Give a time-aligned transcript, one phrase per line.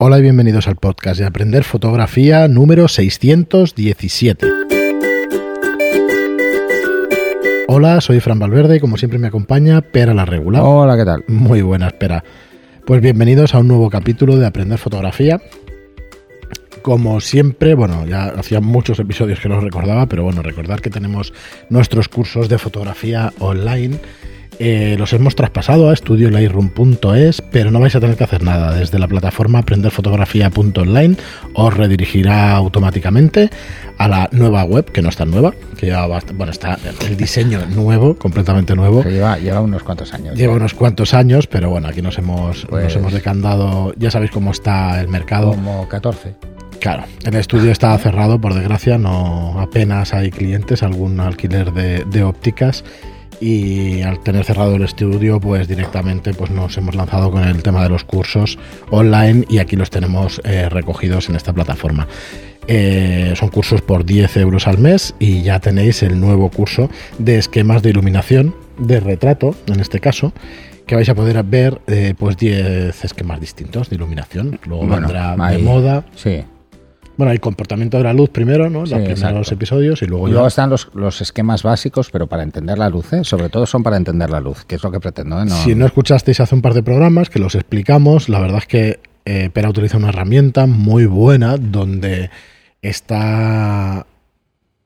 [0.00, 4.46] Hola y bienvenidos al podcast de Aprender Fotografía número 617.
[7.66, 10.62] Hola, soy Fran Valverde y como siempre me acompaña Pera la Regular.
[10.64, 11.24] Hola, ¿qué tal?
[11.26, 12.22] Muy buena, espera.
[12.86, 15.42] Pues bienvenidos a un nuevo capítulo de Aprender Fotografía.
[16.82, 21.32] Como siempre, bueno, ya hacía muchos episodios que no recordaba, pero bueno, recordar que tenemos
[21.70, 23.98] nuestros cursos de fotografía online
[24.58, 28.74] eh, los hemos traspasado a estudiolightroom.es, pero no vais a tener que hacer nada.
[28.74, 31.16] Desde la plataforma aprenderfotografía.online
[31.54, 33.50] os redirigirá automáticamente
[33.98, 38.16] a la nueva web, que no está nueva, que ya bueno, está el diseño nuevo,
[38.16, 39.04] completamente nuevo.
[39.04, 40.36] lleva, lleva unos cuantos años.
[40.36, 43.92] Lleva unos cuantos años, pero bueno, aquí nos hemos, nos pues hemos decandado.
[43.96, 45.50] Ya sabéis cómo está el mercado.
[45.50, 46.34] Como 14.
[46.80, 52.22] Claro, el estudio está cerrado, por desgracia, no apenas hay clientes, algún alquiler de, de
[52.22, 52.84] ópticas
[53.40, 57.82] y al tener cerrado el estudio pues directamente pues nos hemos lanzado con el tema
[57.82, 58.58] de los cursos
[58.90, 62.06] online y aquí los tenemos eh, recogidos en esta plataforma.
[62.66, 67.38] Eh, son cursos por 10 euros al mes y ya tenéis el nuevo curso de
[67.38, 70.32] esquemas de iluminación de retrato en este caso
[70.86, 74.58] que vais a poder ver eh, pues 10 esquemas distintos de iluminación.
[74.66, 76.04] Luego vendrá de moda.
[76.14, 76.44] sí
[77.18, 78.84] bueno, hay comportamiento de la luz primero, ¿no?
[78.86, 83.12] los episodios y luego, luego están los, los, esquemas básicos, pero para entender la luz,
[83.12, 83.24] ¿eh?
[83.24, 85.42] Sobre todo son para entender la luz, que es lo que pretendo.
[85.42, 85.48] ¿eh?
[85.50, 89.00] Si no escuchasteis hace un par de programas que los explicamos, la verdad es que
[89.24, 92.30] eh, Pera utiliza una herramienta muy buena donde
[92.82, 94.06] está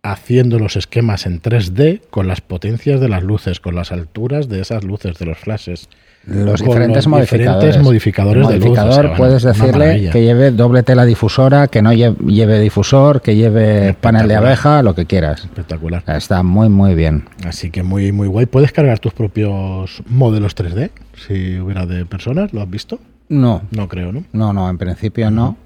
[0.02, 4.62] haciendo los esquemas en 3D con las potencias de las luces, con las alturas de
[4.62, 5.90] esas luces, de los flashes
[6.26, 7.78] los diferentes modificadores.
[7.78, 13.34] modificadores el modificador puedes decirle que lleve doble tela difusora, que no lleve, difusor, que
[13.34, 15.44] lleve panel de abeja, lo que quieras.
[15.44, 16.04] Espectacular.
[16.06, 17.24] Está muy, muy bien.
[17.44, 18.46] Así que muy, muy guay.
[18.46, 20.90] ¿Puedes cargar tus propios modelos 3D?
[21.26, 23.00] Si hubiera de personas, ¿lo has visto?
[23.28, 23.62] No.
[23.70, 24.24] No creo, ¿no?
[24.32, 25.56] No, no, en principio no.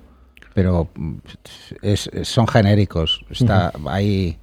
[0.55, 0.89] Pero
[1.83, 3.25] es, son genéricos.
[3.31, 4.39] Está ahí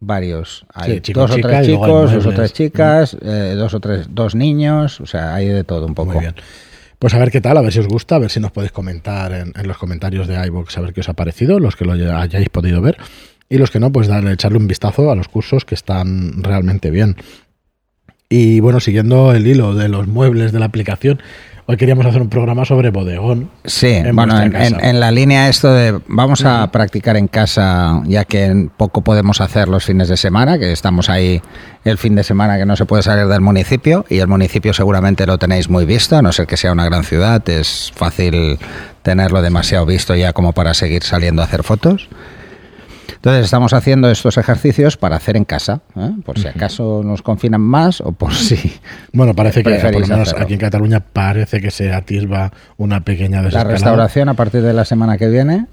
[0.00, 0.64] varios.
[0.72, 5.00] Hay dos o tres chicos, dos o tres chicas, eh, dos o tres, dos niños,
[5.00, 6.12] o sea, hay de todo un poco.
[6.12, 6.34] Muy bien.
[6.98, 8.72] Pues a ver qué tal, a ver si os gusta, a ver si nos podéis
[8.72, 11.92] comentar en, los comentarios de iVoox, a ver qué os ha parecido, los que lo
[11.92, 12.98] hayáis podido ver.
[13.48, 16.90] Y los que no, pues darle, echarle un vistazo a los cursos que están realmente
[16.90, 17.16] bien.
[18.32, 21.20] Y bueno, siguiendo el hilo de los muebles de la aplicación,
[21.70, 23.48] Hoy queríamos hacer un programa sobre bodegón.
[23.64, 29.02] Sí, bueno, en, la línea esto de vamos a practicar en casa, ya que poco
[29.02, 31.40] podemos hacer los fines de semana, que estamos ahí
[31.84, 35.26] el fin de semana que no se puede salir del municipio, y el municipio seguramente
[35.26, 38.58] lo tenéis muy visto, a no ser que sea una gran ciudad, es fácil
[39.04, 42.08] tenerlo demasiado visto ya como para seguir saliendo a hacer fotos.
[43.14, 46.10] Entonces estamos haciendo estos ejercicios para hacer en casa, ¿eh?
[46.24, 48.56] por si acaso nos confinan más o por si...
[49.12, 53.42] Bueno, parece que por lo menos aquí en Cataluña parece que se atisba una pequeña
[53.42, 55.66] La restauración a partir de la semana que viene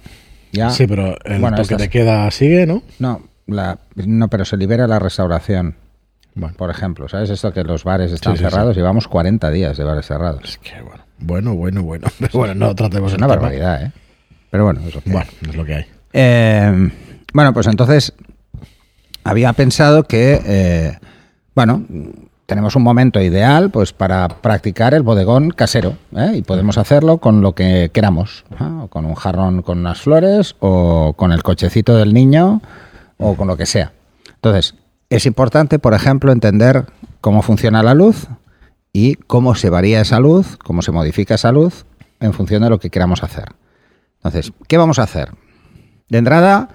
[0.51, 0.69] ya...
[0.69, 2.83] Sí, pero el bueno, toque te queda sigue, ¿no?
[2.99, 5.75] No, la, no, pero se libera la restauración.
[6.55, 8.75] Por ejemplo, ¿sabes esto que los bares están cerrados?
[8.75, 10.43] Llevamos 40 días de bares cerrados.
[10.43, 12.07] Es que bueno, bueno, bueno, bueno.
[12.33, 13.91] bueno, no tratemos Es una barbaridad, ¿eh?
[14.51, 15.49] Pero bueno, es lo que bueno, hay.
[15.49, 15.85] es lo que hay.
[16.13, 16.89] Eh,
[17.33, 18.13] bueno, pues entonces
[19.23, 20.97] había pensado que, eh,
[21.55, 21.83] bueno,
[22.47, 26.31] tenemos un momento ideal pues para practicar el bodegón casero ¿eh?
[26.35, 28.87] y podemos hacerlo con lo que queramos, ¿eh?
[28.89, 32.61] con un jarrón con unas flores o con el cochecito del niño
[33.17, 33.91] o con lo que sea.
[34.35, 34.75] Entonces,
[35.09, 36.85] es importante, por ejemplo, entender
[37.19, 38.27] cómo funciona la luz
[38.93, 41.85] y cómo se varía esa luz, cómo se modifica esa luz
[42.21, 43.49] en función de lo que queramos hacer.
[44.17, 45.31] Entonces, ¿qué vamos a hacer?
[46.07, 46.69] De entrada,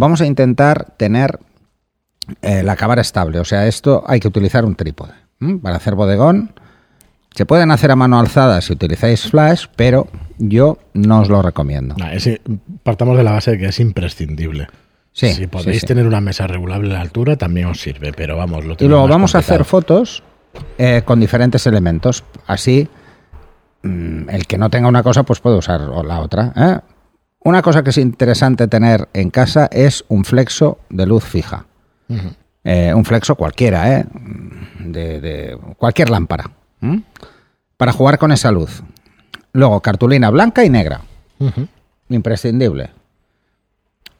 [0.00, 1.38] Vamos a intentar tener
[2.40, 3.38] eh, la cámara estable.
[3.38, 5.12] O sea, esto hay que utilizar un trípode.
[5.62, 6.54] Para hacer bodegón,
[7.34, 11.96] se pueden hacer a mano alzada si utilizáis flash, pero yo no os lo recomiendo.
[12.82, 14.68] partamos de la base de que es imprescindible.
[15.12, 18.76] si podéis tener una mesa regulable a la altura, también os sirve, pero vamos, lo
[18.80, 20.22] Y luego vamos a hacer fotos
[20.78, 22.24] eh, con diferentes elementos.
[22.46, 22.88] Así,
[23.82, 26.54] mm, el que no tenga una cosa, pues puede usar la otra.
[26.56, 26.78] ¿eh?
[27.42, 31.64] Una cosa que es interesante tener en casa es un flexo de luz fija.
[32.64, 34.06] Eh, un flexo cualquiera, ¿eh?
[34.80, 36.50] De, cualquier lámpara.
[37.76, 38.82] Para jugar con esa luz.
[39.52, 41.00] Luego, cartulina blanca y negra.
[42.10, 42.90] Imprescindible.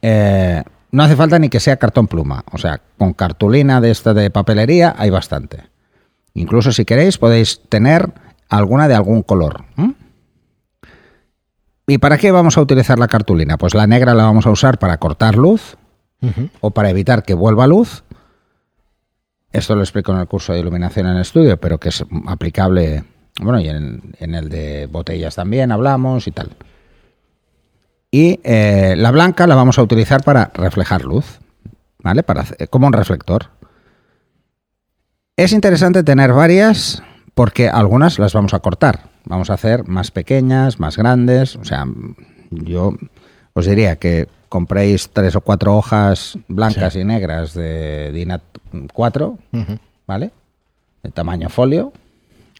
[0.01, 0.63] Eh,
[0.93, 2.45] no hace falta ni que sea cartón pluma.
[2.53, 5.65] O sea, con cartulina de esta de papelería hay bastante.
[6.35, 8.13] Incluso si queréis podéis tener
[8.49, 9.65] alguna de algún color.
[11.87, 13.59] ¿Y para qué vamos a utilizar la cartulina?
[13.59, 15.77] Pues la negra la vamos a usar para cortar luz
[16.61, 18.05] o para evitar que vuelva luz.
[19.53, 23.05] Esto lo explico en el curso de iluminación en estudio, pero que es aplicable,
[23.41, 26.51] bueno, y en, el de botellas también hablamos y tal.
[28.13, 31.41] Y eh, la blanca la vamos a utilizar para reflejar luz,
[31.99, 32.23] ¿vale?
[32.23, 33.47] Para como un reflector.
[35.37, 37.03] Es interesante tener varias
[37.35, 39.10] porque algunas las vamos a cortar.
[39.25, 41.57] Vamos a hacer más pequeñas, más grandes.
[41.57, 41.87] O sea,
[42.51, 42.95] yo
[43.53, 48.43] os diría que compréis tres o cuatro hojas blancas y negras de DINAT
[48.93, 49.39] 4,
[50.07, 50.31] ¿vale?
[51.03, 51.93] De tamaño folio.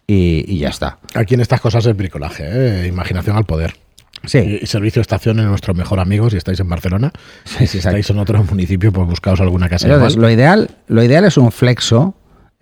[0.07, 0.97] Y, y ya está.
[1.13, 2.87] Aquí en estas cosas es bricolaje, ¿eh?
[2.87, 3.75] imaginación al poder.
[4.23, 7.11] Sí, Y servicio de estación es nuestro mejor amigo si estáis en Barcelona.
[7.43, 11.25] Sí, si estáis en otro municipio, pues buscaos alguna casa Entonces, lo ideal, lo ideal
[11.25, 12.13] es un flexo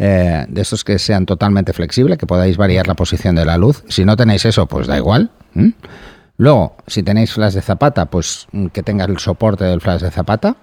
[0.01, 3.83] eh, de estos que sean totalmente flexibles, que podáis variar la posición de la luz.
[3.89, 5.29] Si no tenéis eso, pues da igual.
[6.37, 10.09] Luego, si tenéis flash de zapata, pues mm, que tenga el soporte del flash de
[10.09, 10.55] zapata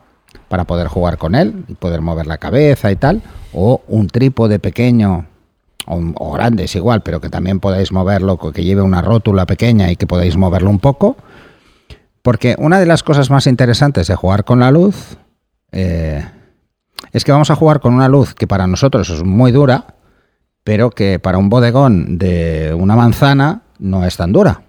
[0.49, 3.21] para poder jugar con él y poder mover la cabeza y tal.
[3.53, 5.27] O un trípode pequeño
[5.87, 9.91] o, o grande, es igual, pero que también podáis moverlo, que lleve una rótula pequeña
[9.91, 11.19] y que podáis moverlo un poco.
[12.23, 15.19] Porque una de las cosas más interesantes de jugar con la luz
[15.73, 16.25] eh,
[17.13, 19.95] es que vamos a jugar con una luz que para nosotros es muy dura,
[20.65, 24.63] pero que para un bodegón de una manzana no es tan dura,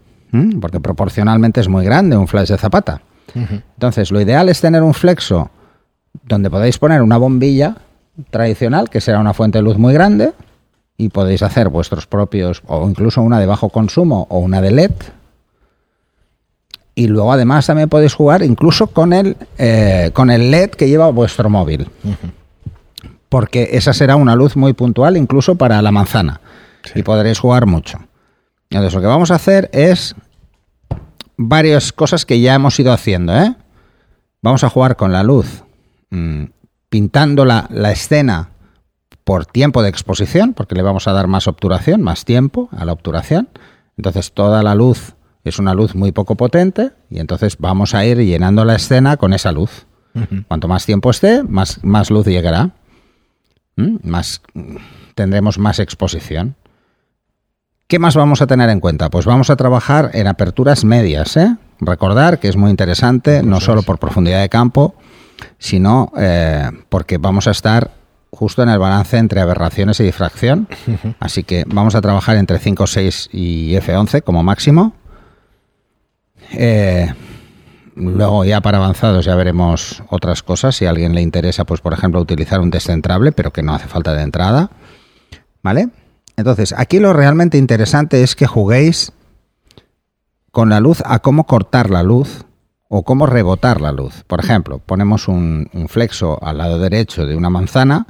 [0.61, 3.01] porque proporcionalmente es muy grande un flash de zapata.
[3.33, 5.49] Entonces, lo ideal es tener un flexo
[6.23, 7.77] donde podéis poner una bombilla
[8.29, 10.33] tradicional, que será una fuente de luz muy grande,
[10.97, 14.91] y podéis hacer vuestros propios, o incluso una de bajo consumo o una de LED.
[16.97, 21.11] Y luego además también podéis jugar incluso con el, eh, con el LED que lleva
[21.11, 21.87] vuestro móvil.
[23.29, 26.41] Porque esa será una luz muy puntual incluso para la manzana.
[26.95, 27.99] Y podréis jugar mucho.
[28.71, 30.15] Entonces lo que vamos a hacer es
[31.37, 33.37] varias cosas que ya hemos ido haciendo.
[33.37, 33.55] ¿eh?
[34.41, 35.63] Vamos a jugar con la luz,
[36.09, 36.45] mm,
[36.89, 38.49] pintando la, la escena
[39.23, 42.93] por tiempo de exposición, porque le vamos a dar más obturación, más tiempo a la
[42.93, 43.49] obturación.
[43.97, 45.13] Entonces toda la luz
[45.47, 49.33] es una luz muy poco potente y entonces vamos a ir llenando la escena con
[49.33, 49.85] esa luz.
[50.47, 52.71] Cuanto más tiempo esté, más, más luz llegará.
[53.75, 53.97] ¿Mm?
[54.01, 54.41] Más,
[55.13, 56.55] tendremos más exposición.
[57.87, 59.09] ¿Qué más vamos a tener en cuenta?
[59.09, 61.37] Pues vamos a trabajar en aperturas medias.
[61.37, 61.55] ¿eh?
[61.79, 64.95] Recordar que es muy interesante, no solo por profundidad de campo,
[65.57, 67.91] sino eh, porque vamos a estar
[68.31, 70.67] justo en el balance entre aberraciones y difracción.
[71.19, 74.93] Así que vamos a trabajar entre 5, 6 y F11 como máximo.
[76.51, 77.11] Eh,
[77.95, 80.75] luego ya para avanzados ya veremos otras cosas.
[80.75, 83.87] Si a alguien le interesa, pues por ejemplo, utilizar un descentrable, pero que no hace
[83.87, 84.69] falta de entrada.
[85.63, 85.89] ¿Vale?
[86.35, 89.11] Entonces, aquí lo realmente interesante es que juguéis
[90.51, 92.45] con la luz a cómo cortar la luz
[92.89, 94.23] o cómo rebotar la luz.
[94.27, 98.07] Por ejemplo, ponemos un, un flexo al lado derecho de una manzana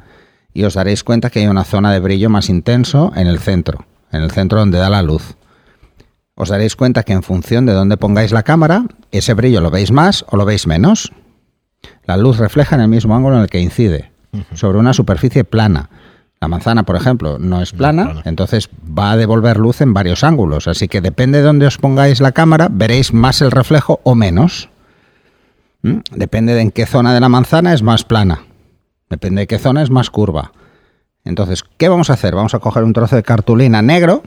[0.53, 3.85] y os daréis cuenta que hay una zona de brillo más intenso en el centro,
[4.11, 5.36] en el centro donde da la luz.
[6.39, 9.91] Os daréis cuenta que en función de dónde pongáis la cámara, ese brillo lo veis
[9.91, 11.11] más o lo veis menos.
[12.05, 14.11] La luz refleja en el mismo ángulo en el que incide,
[14.53, 15.89] sobre una superficie plana.
[16.39, 18.21] La manzana, por ejemplo, no es plana, plana.
[18.25, 20.67] entonces va a devolver luz en varios ángulos.
[20.67, 24.69] Así que depende de dónde os pongáis la cámara, veréis más el reflejo o menos.
[25.81, 26.01] ¿Mm?
[26.11, 28.43] Depende de en qué zona de la manzana es más plana.
[29.09, 30.51] Depende de qué zona es más curva.
[31.25, 32.35] Entonces, ¿qué vamos a hacer?
[32.35, 34.21] Vamos a coger un trozo de cartulina negro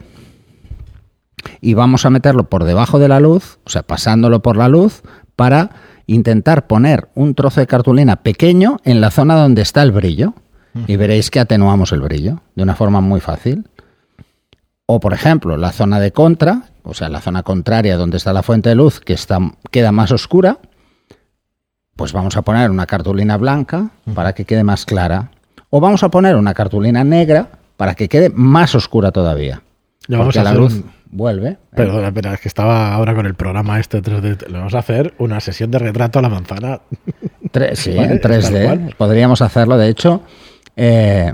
[1.60, 5.02] y vamos a meterlo por debajo de la luz, o sea, pasándolo por la luz,
[5.36, 5.70] para
[6.06, 10.34] intentar poner un trozo de cartulina pequeño en la zona donde está el brillo.
[10.86, 13.68] Y veréis que atenuamos el brillo de una forma muy fácil.
[14.86, 18.42] O, por ejemplo, la zona de contra, o sea, la zona contraria donde está la
[18.44, 19.38] fuente de luz, que está,
[19.72, 20.58] queda más oscura,
[21.96, 25.30] pues vamos a poner una cartulina blanca para que quede más clara.
[25.70, 29.62] O vamos a poner una cartulina negra para que quede más oscura todavía.
[30.08, 31.58] Ya vamos a la hacer luz un- vuelve.
[31.74, 34.46] Perdona, espera, es que estaba ahora con el programa este 3D.
[34.48, 36.80] Le vamos a hacer una sesión de retrato a la manzana.
[37.52, 38.64] Tre- sí, Vale, en tal 3D.
[38.64, 38.94] cual.
[38.96, 39.76] Podríamos hacerlo.
[39.76, 40.22] De hecho,
[40.76, 41.32] eh,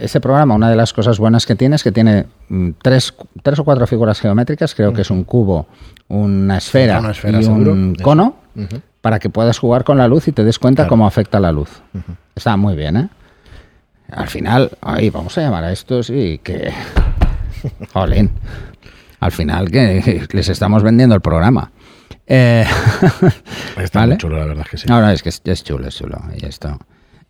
[0.00, 3.58] ese programa, una de las cosas buenas que tiene es que tiene mm, tres, tres
[3.58, 4.74] o cuatro figuras geométricas.
[4.74, 5.66] Creo que es un cubo,
[6.08, 7.72] una esfera, Una esfera, y seguro.
[7.72, 8.36] un cono
[9.00, 10.90] para que puedas jugar con la luz y te des cuenta Claro.
[10.90, 11.82] cómo afecta la luz.
[12.34, 13.08] Está muy bien, ¿eh?
[14.10, 16.72] Al final, ahí vamos a llamar a estos y que...
[17.92, 18.30] Jolín.
[19.20, 21.72] Al final que les estamos vendiendo el programa.
[22.26, 22.64] Eh,
[23.78, 24.14] Está ¿Vale?
[24.14, 24.86] muy chulo, la verdad es que sí.
[24.88, 26.20] no, no, es que es, es chulo, es chulo.
[26.36, 26.78] Y esto.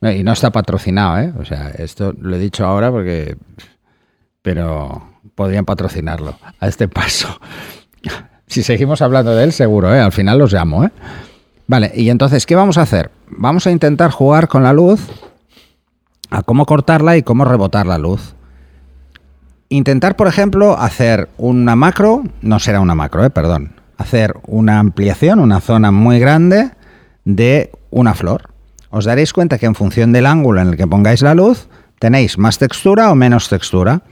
[0.00, 1.32] No, y no está patrocinado, ¿eh?
[1.38, 3.36] O sea, esto lo he dicho ahora porque.
[4.42, 7.40] Pero podrían patrocinarlo a este paso.
[8.46, 10.00] Si seguimos hablando de él, seguro, ¿eh?
[10.00, 10.90] Al final los llamo, ¿eh?
[11.66, 13.10] Vale, y entonces, ¿qué vamos a hacer?
[13.28, 15.00] Vamos a intentar jugar con la luz,
[16.30, 18.35] a cómo cortarla y cómo rebotar la luz.
[19.68, 23.30] Intentar, por ejemplo, hacer una macro, no será una macro, ¿eh?
[23.30, 23.72] perdón.
[23.98, 26.70] hacer una ampliación, una zona muy grande
[27.24, 28.50] de una flor.
[28.90, 31.68] Os daréis cuenta que en función del ángulo en el que pongáis la luz,
[31.98, 34.02] tenéis más textura o menos textura.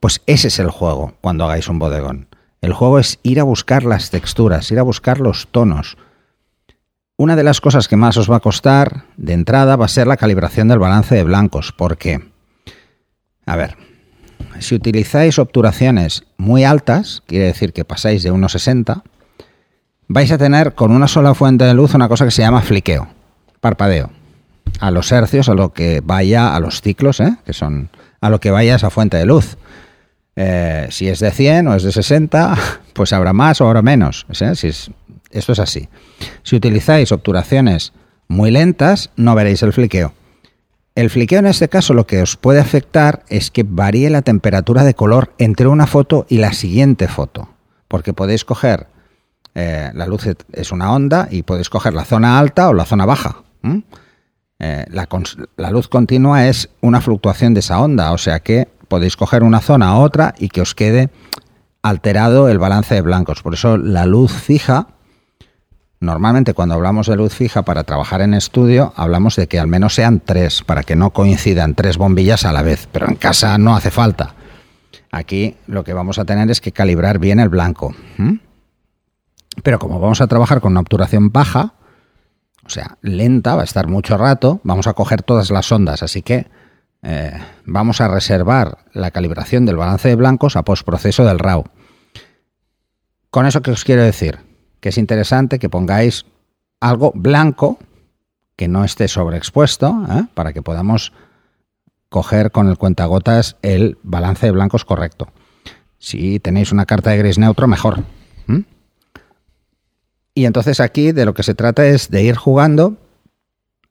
[0.00, 2.28] Pues ese es el juego cuando hagáis un bodegón.
[2.60, 5.96] El juego es ir a buscar las texturas, ir a buscar los tonos.
[7.16, 10.06] Una de las cosas que más os va a costar de entrada va a ser
[10.06, 11.72] la calibración del balance de blancos.
[11.72, 12.30] ¿Por qué?
[13.46, 13.76] A ver,
[14.60, 19.02] si utilizáis obturaciones muy altas, quiere decir que pasáis de 1,60,
[20.08, 23.08] vais a tener con una sola fuente de luz una cosa que se llama fliqueo,
[23.60, 24.10] parpadeo.
[24.78, 27.36] A los hercios, a lo que vaya, a los ciclos, ¿eh?
[27.44, 27.90] que son
[28.20, 29.56] a lo que vaya esa fuente de luz.
[30.36, 32.56] Eh, si es de 100 o es de 60,
[32.92, 34.26] pues habrá más o habrá menos.
[34.40, 34.52] ¿eh?
[34.52, 34.90] Es,
[35.30, 35.88] esto es así.
[36.42, 37.92] Si utilizáis obturaciones
[38.28, 40.12] muy lentas, no veréis el fliqueo.
[41.00, 44.84] El fliqueo en este caso lo que os puede afectar es que varíe la temperatura
[44.84, 47.48] de color entre una foto y la siguiente foto.
[47.88, 48.86] Porque podéis coger,
[49.54, 53.06] eh, la luz es una onda y podéis coger la zona alta o la zona
[53.06, 53.44] baja.
[54.58, 55.08] Eh, la,
[55.56, 59.60] la, luz continua es una fluctuación de esa onda, o sea que podéis coger una
[59.60, 61.08] zona a otra y que os quede
[61.80, 63.40] alterado el balance de blancos.
[63.40, 64.88] Por eso la luz fija
[66.02, 69.94] Normalmente cuando hablamos de luz fija para trabajar en estudio, hablamos de que al menos
[69.94, 73.76] sean tres, para que no coincidan tres bombillas a la vez, pero en casa no
[73.76, 74.34] hace falta.
[75.12, 77.94] Aquí lo que vamos a tener es que calibrar bien el blanco.
[79.62, 81.74] Pero como vamos a trabajar con una obturación baja,
[82.64, 86.22] o sea, lenta, va a estar mucho rato, vamos a coger todas las ondas, así
[86.22, 86.46] que
[87.02, 91.64] eh, vamos a reservar la calibración del balance de blancos a postproceso del RAW.
[93.30, 94.49] Con eso, ¿qué os quiero decir?
[94.80, 96.26] Que es interesante que pongáis
[96.80, 97.78] algo blanco
[98.56, 100.24] que no esté sobreexpuesto ¿eh?
[100.34, 101.12] para que podamos
[102.08, 105.28] coger con el cuentagotas el balance de blancos correcto.
[105.98, 108.04] Si tenéis una carta de gris neutro, mejor.
[110.34, 112.96] Y entonces aquí de lo que se trata es de ir jugando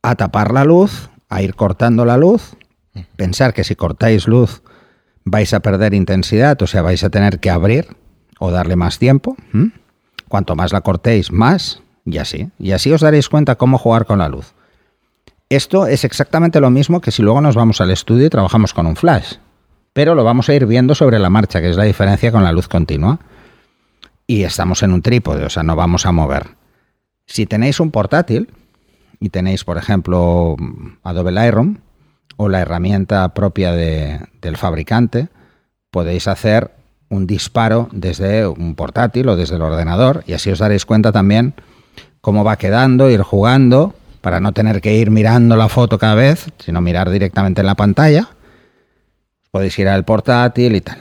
[0.02, 2.56] a tapar la luz, a ir cortando la luz,
[3.16, 4.64] pensar que si cortáis luz
[5.26, 7.96] vais a perder intensidad, o sea, vais a tener que abrir
[8.40, 9.36] o darle más tiempo.
[10.30, 12.50] Cuanto más la cortéis, más, y así.
[12.58, 14.54] Y así os daréis cuenta cómo jugar con la luz.
[15.50, 18.86] Esto es exactamente lo mismo que si luego nos vamos al estudio y trabajamos con
[18.86, 19.34] un flash.
[19.94, 22.52] Pero lo vamos a ir viendo sobre la marcha, que es la diferencia con la
[22.52, 23.20] luz continua.
[24.28, 26.52] Y estamos en un trípode, o sea, no vamos a mover.
[27.26, 28.50] Si tenéis un portátil
[29.20, 30.56] y tenéis, por ejemplo,
[31.04, 31.78] Adobe Lightroom
[32.38, 35.30] o la herramienta propia del fabricante,
[35.90, 36.72] podéis hacer
[37.10, 41.56] un disparo desde un portátil o desde el ordenador y así os daréis cuenta también
[42.22, 46.48] cómo va quedando, ir jugando para no tener que ir mirando la foto cada vez,
[46.60, 48.30] sino mirar directamente en la pantalla.
[49.52, 51.00] Podéis ir al portátil y tal.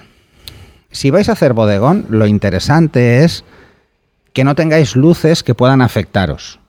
[0.90, 3.44] Si vais a hacer bodegón, lo interesante es
[4.32, 6.60] que no tengáis luces que puedan afectaros.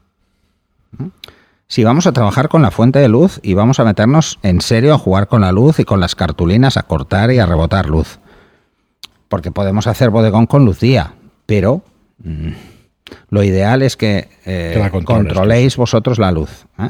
[1.67, 4.93] Si vamos a trabajar con la fuente de luz y vamos a meternos en serio
[4.93, 8.19] a jugar con la luz y con las cartulinas, a cortar y a rebotar luz
[9.29, 11.13] porque podemos hacer bodegón con Lucía,
[11.45, 11.83] pero
[12.23, 12.49] mm,
[13.29, 16.65] lo ideal es que, eh, controléis vosotros la luz.
[16.79, 16.89] ¿eh?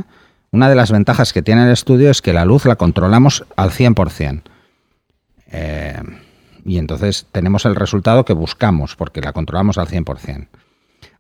[0.52, 3.72] Una de las ventajas que tiene el estudio es que la luz la controlamos al
[3.72, 4.42] 100%.
[5.52, 6.02] Eh,
[6.66, 10.48] y entonces tenemos el resultado que buscamos, porque la controlamos al 100%.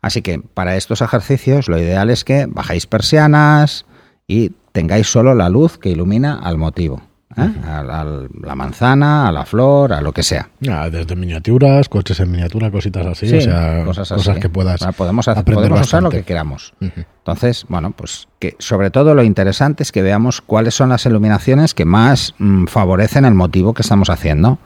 [0.01, 3.85] Así que para estos ejercicios lo ideal es que bajáis persianas
[4.27, 7.01] y tengáis solo la luz que ilumina al motivo.
[7.37, 7.49] ¿Eh?
[7.65, 10.49] a, la manzana, a la flor, a lo que sea.
[10.59, 14.81] desde miniaturas, coches en miniatura, cositas así, o sea, cosas, que puedas.
[14.95, 16.73] podemos hacer, podemos usar lo que queramos.
[16.79, 21.73] Entonces, bueno, pues que sobre todo lo interesante es que veamos cuáles son las iluminaciones
[21.73, 24.57] que más mm, favorecen el motivo que estamos haciendo.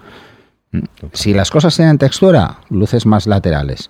[0.72, 0.84] Mm.
[1.12, 3.90] Si las cosas tienen textura, luces más laterales.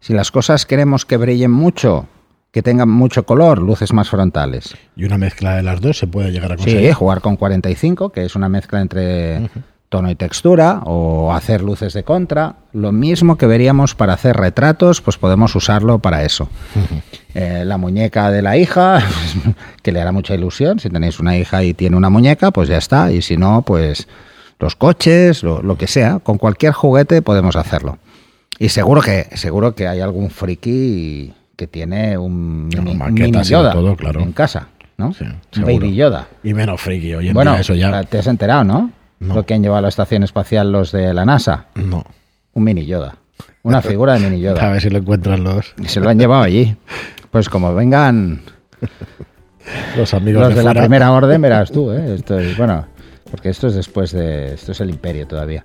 [0.00, 2.06] Si las cosas queremos que brillen mucho,
[2.52, 4.74] que tengan mucho color, luces más frontales.
[4.96, 6.88] ¿Y una mezcla de las dos se puede llegar a conseguir?
[6.88, 9.48] Sí, jugar con 45, que es una mezcla entre
[9.88, 12.56] tono y textura, o hacer luces de contra.
[12.72, 16.48] Lo mismo que veríamos para hacer retratos, pues podemos usarlo para eso.
[17.34, 19.00] Eh, la muñeca de la hija,
[19.82, 20.80] que le hará mucha ilusión.
[20.80, 23.12] Si tenéis una hija y tiene una muñeca, pues ya está.
[23.12, 24.08] Y si no, pues
[24.58, 26.18] los coches, lo, lo que sea.
[26.18, 27.98] Con cualquier juguete podemos hacerlo.
[28.58, 34.22] Y seguro que, seguro que hay algún friki que tiene un, mini, Yoda todo, claro.
[34.22, 35.12] en casa, ¿no?
[35.12, 35.26] Sí,
[35.60, 36.26] Baby Yoda.
[36.42, 38.02] Y menos friki, oye, bueno, eso ya.
[38.04, 38.90] Te has enterado, ¿no?
[39.18, 41.66] Lo que han llevado a la estación espacial los de la NASA.
[41.74, 42.02] No.
[42.54, 43.16] Un mini Yoda.
[43.62, 44.66] Una figura de mini Yoda.
[44.68, 45.74] A ver si lo encuentran los.
[45.78, 46.76] Y se lo han llevado allí.
[47.30, 48.40] Pues como vengan
[49.96, 52.14] los amigos los de, la primera orden, verás tú, ¿eh?
[52.18, 52.88] Esto es, bueno,
[53.30, 54.54] porque esto es después de.
[54.54, 55.62] Esto es el imperio todavía.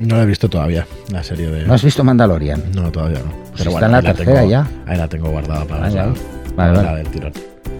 [0.00, 1.64] No la he visto todavía, la serie de...
[1.66, 2.62] ¿No has visto Mandalorian?
[2.74, 3.32] No, todavía no.
[3.56, 4.66] Pero está en la tercera tengo- ya.
[4.86, 6.12] Ahí la tengo guardada para Ah, Vale,
[6.56, 6.72] para vale.
[6.82, 7.32] verla del tirón.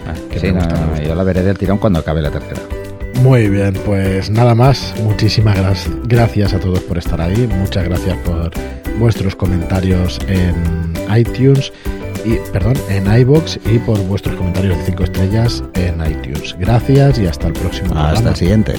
[0.06, 2.60] Ah, Que sí, no, gusta, no, yo la veré del tirón cuando acabe la tercera.
[3.22, 4.94] Muy bien, pues nada más.
[5.02, 5.56] Muchísimas
[6.04, 7.48] gracias a todos por estar ahí.
[7.58, 8.50] Muchas gracias por
[8.98, 10.54] vuestros comentarios en
[11.16, 11.72] iTunes
[12.25, 16.56] y perdón, en iBox y por vuestros comentarios de 5 estrellas en iTunes.
[16.58, 18.30] Gracias y hasta el próximo Hasta programa.
[18.30, 18.75] el siguiente.